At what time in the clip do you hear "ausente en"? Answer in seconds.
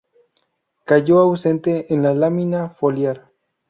1.19-2.01